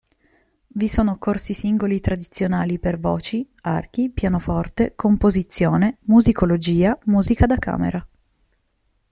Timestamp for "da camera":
7.45-8.07